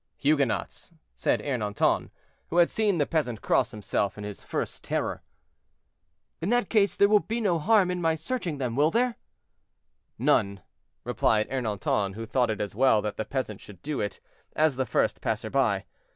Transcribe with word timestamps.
"Huguenots," 0.17 0.95
said 1.13 1.41
Ernanton, 1.41 2.09
who 2.49 2.57
had 2.57 2.71
seen 2.71 2.97
the 2.97 3.05
peasant 3.05 3.39
cross 3.43 3.69
himself 3.69 4.17
in 4.17 4.23
his 4.23 4.43
first 4.43 4.83
terror. 4.83 5.21
"In 6.41 6.49
that 6.49 6.71
case 6.71 6.95
there 6.95 7.07
will 7.07 7.19
be 7.19 7.39
no 7.39 7.59
harm 7.59 7.91
in 7.91 8.01
my 8.01 8.15
searching 8.15 8.57
them, 8.57 8.75
will 8.75 8.89
there?" 8.89 9.15
"None," 10.17 10.63
replied 11.03 11.47
Ernanton, 11.51 12.15
who 12.15 12.25
thought 12.25 12.49
it 12.49 12.59
as 12.59 12.73
well 12.73 13.03
that 13.03 13.15
the 13.17 13.25
peasant 13.25 13.61
should 13.61 13.83
do 13.83 14.01
it, 14.01 14.19
as 14.55 14.75
the 14.75 14.87
first 14.87 15.21
passer 15.21 15.51
by. 15.51 15.85